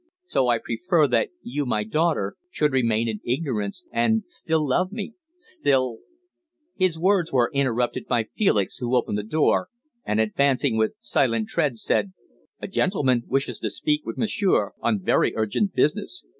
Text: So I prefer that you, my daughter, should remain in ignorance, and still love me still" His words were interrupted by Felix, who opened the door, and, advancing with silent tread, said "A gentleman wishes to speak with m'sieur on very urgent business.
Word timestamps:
So 0.25 0.47
I 0.47 0.57
prefer 0.57 1.05
that 1.09 1.29
you, 1.43 1.63
my 1.63 1.83
daughter, 1.83 2.33
should 2.49 2.71
remain 2.71 3.07
in 3.07 3.19
ignorance, 3.23 3.85
and 3.91 4.23
still 4.25 4.67
love 4.67 4.91
me 4.91 5.13
still" 5.37 5.99
His 6.79 6.97
words 6.97 7.31
were 7.31 7.51
interrupted 7.53 8.07
by 8.07 8.23
Felix, 8.23 8.77
who 8.77 8.95
opened 8.95 9.19
the 9.19 9.23
door, 9.23 9.67
and, 10.03 10.19
advancing 10.19 10.75
with 10.75 10.95
silent 11.01 11.49
tread, 11.49 11.77
said 11.77 12.13
"A 12.59 12.67
gentleman 12.67 13.25
wishes 13.27 13.59
to 13.59 13.69
speak 13.69 14.03
with 14.03 14.17
m'sieur 14.17 14.71
on 14.81 15.03
very 15.03 15.35
urgent 15.37 15.75
business. 15.75 16.25